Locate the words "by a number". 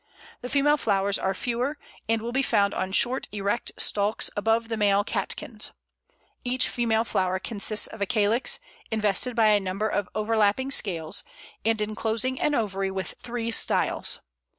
9.35-9.87